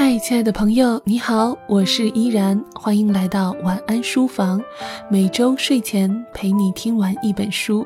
[0.00, 4.62] 嗨，亲爱的朋友，你好，我是依然，欢迎来到晚安书房，
[5.10, 7.84] 每周睡前陪你听完一本书。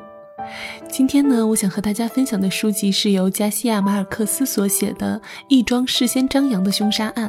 [0.87, 7.27] 今天呢，我想和大家分享的书籍是由加西亚马尔克斯所写的《一桩事先张扬的凶杀案》。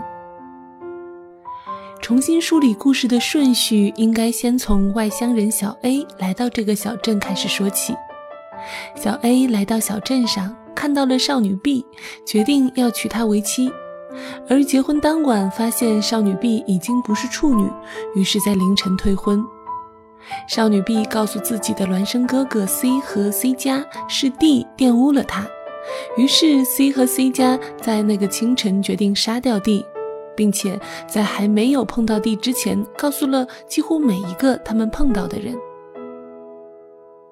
[2.02, 7.96] 重新梳理故事的顺序，应该先从外乡人小 A 来到这个小镇开始说起。
[8.94, 11.86] 小 A 来到小镇上，看到了少女 B，
[12.26, 13.72] 决定要娶她为妻。
[14.48, 17.68] 而结婚当晚，发现少女 B 已经不是处女，
[18.14, 19.44] 于是，在凌晨退婚。
[20.48, 25.46] 少女 B 告诉自己的孪生哥哥 C 和 C 家是 D 玷污了她，
[26.16, 29.84] 于是 C 和 C 家在那个清晨决定杀掉 D，
[30.34, 35.54] 并且在还没有碰到 D 之前，告诉了几乎每一个他们碰到的人。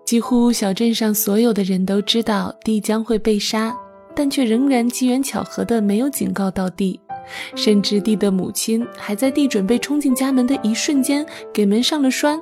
[0.05, 3.75] 几乎小镇上所有的人都知道 D 将会被杀。
[4.15, 7.01] 但却仍然机缘巧合的没有警告到地，
[7.55, 12.41] 甚至地的母亲还在地准备冲进家门的一瞬间给门上了栓。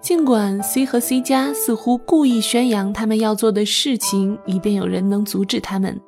[0.00, 6.00] 尽管 C 和 C 家似乎故意宣扬他们要做的事情，以便有人能阻止他们，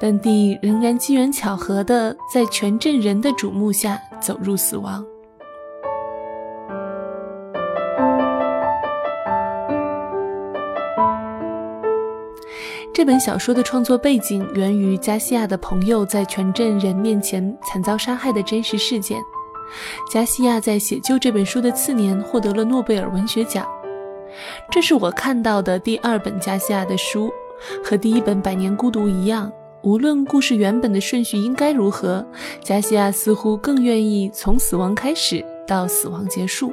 [0.00, 5.04] 但地仍然机缘巧合的在全镇人的瞩目下走入死亡。
[13.00, 19.18] 这本小说的创作背景源于加西亚的朋友在全镇人面前惨遭杀害的真实事件。
[20.12, 23.66] 加西亚在写就这本书的次年获得了诺贝尔文学奖。
[24.70, 27.32] 这是我看到的第二本加西亚的书，
[27.82, 29.50] 和第一本《百年孤独》一样。
[29.82, 32.22] 无论故事原本的顺序应该如何，
[32.62, 36.68] 加西亚似乎更愿意从死亡开始到死亡结束。《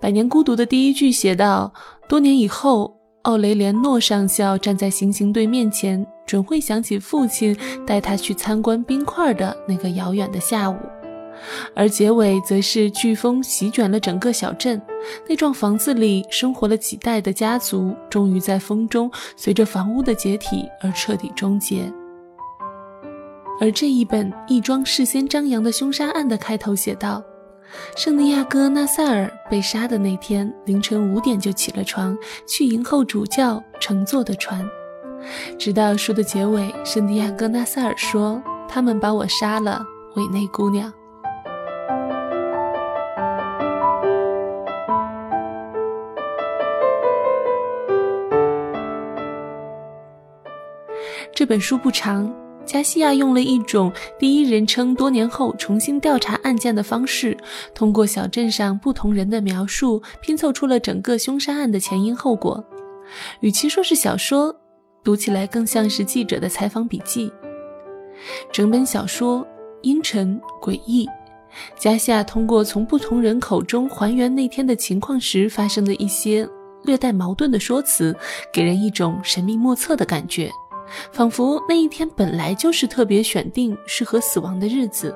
[0.00, 1.74] 百年孤独》的第一句写道
[2.06, 7.56] ：“多年以后。”奥雷连诺上校站在行刑队面前，准会想起父亲
[7.86, 10.76] 带他去参观冰块的那个遥远的下午。
[11.74, 14.80] 而结尾则是飓风席卷了整个小镇，
[15.28, 21.92] 那幢房子里生活了几代的家族，终于在风中随着房屋的解体而彻底终结。
[23.60, 27.22] 而这一本一桩事先张扬的凶杀案的开头写道。
[27.96, 32.16] 圣地亚哥·纳萨尔被杀的那天凌晨五点就起了床，
[32.46, 34.66] 去迎候主教乘坐的船。
[35.58, 39.84] 直到书的结尾，圣地亚哥·纳萨尔说：“他们把我杀了，
[40.16, 40.92] 委内姑娘。”
[51.34, 52.41] 这本书不长。
[52.64, 57.36] 加西亚用了一种第一人称多年后重新调查案件的方式，
[57.74, 62.64] 通过小镇上不同人的描述，拼凑出了整个凶杀案的前因后果。
[63.40, 64.54] 与其说是小说，
[65.04, 67.30] 读起来更像是记者的采访笔记。
[68.52, 69.46] 整本小说
[69.82, 71.08] 阴沉诡异，
[71.78, 76.48] 加西亚通过从不同人口中还原那天的情况时发生的一些
[76.84, 78.16] 略带矛盾的说辞，
[78.52, 80.50] 给人一种神秘莫测的感觉。
[81.12, 85.14] 仿佛那一天本来就是特别选定适合死亡的日子。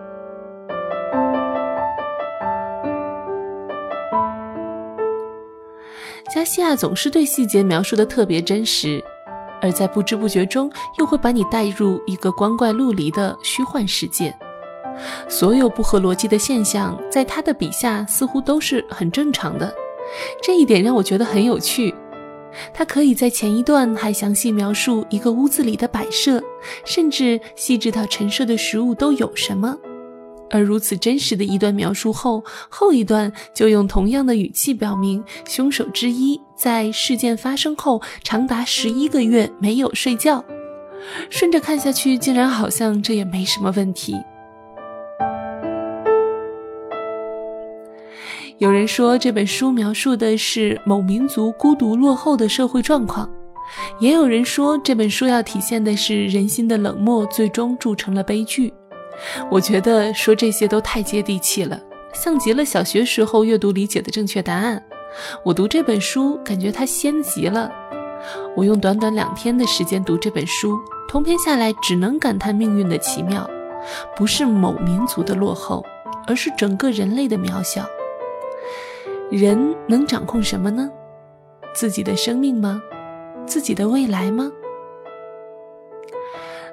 [6.35, 9.03] 加西亚总是对细节描述的特别真实，
[9.63, 14.37] 而在不知不觉中又会把你带入一个光怪陆离的虚幻世界。
[15.29, 19.73] 所有不合逻辑的现象，在他的笔下似乎都是很正常的，
[20.43, 21.95] 这一点让我觉得很有趣。
[22.73, 26.43] 他可以在前一段还详细描述一个屋子里的摆设，
[26.85, 29.77] 甚至细致到陈设的食物都有什么。
[30.49, 40.45] 而如此真实的一段描述后，后一段就用同样的语气表明，凶手之一在事件发生后长达十一个月没有睡觉。
[41.31, 44.17] 顺着看下去，竟然好像这也没什么问题。
[48.59, 53.29] 有人说这本书描述的是某民族孤独落后的社会状况，
[54.01, 58.73] 也有人说这本书要体现的是人心的冷漠，最终铸成了悲剧。
[59.51, 61.79] 我觉得说这些都太接地气了，
[62.15, 64.83] 像极了小学时候阅读理解的正确答案。
[65.45, 67.71] 我读这本书，感觉它仙极了。
[68.57, 73.49] 我用短短两天的时间读这本书，通篇下来只能感叹命运的奇妙，
[74.17, 75.85] 不是某民族的落后，
[76.27, 77.87] 而是整个人类的渺小。
[79.31, 80.89] 人能掌控什么呢？
[81.75, 82.81] 自己的生命吗？
[83.45, 84.51] 自己的未来吗？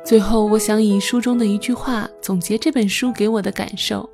[0.04, 4.08] 最后，我想以书中的一句话总结这本书给我的感受：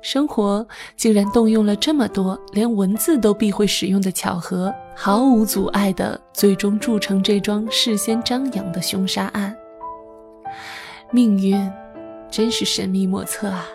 [0.00, 0.66] 生活
[0.96, 9.54] 竟然动用了这么多连文字都必会使用的巧合，毫无阻碍的最终铸成这桩事先张扬的凶杀案。
[11.10, 11.70] 命运
[12.30, 13.66] 真是神秘莫测啊！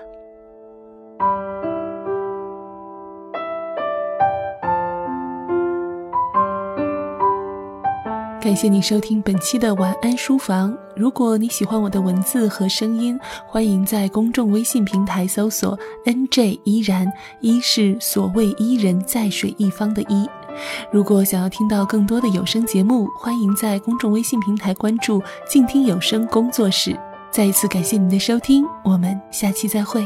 [8.43, 10.77] 感谢你收听本期的晚安书房。
[10.97, 13.17] 如果你喜欢我的文字和声音，
[13.47, 17.09] 欢迎在公众微信平台搜索 “nj 依然”，
[17.39, 20.27] 一是所谓伊人在水一方的伊。
[20.91, 26.99] 如果想要听到更多的有声节目，欢迎在公众微信平台关注“静听有声工作室”。
[27.31, 30.05] 再一次感谢您的收听，我们下期再会。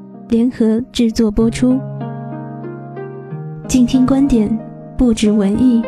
[0.31, 1.77] 联合制作播出，
[3.67, 4.49] 静听观点，
[4.97, 5.81] 不止文艺。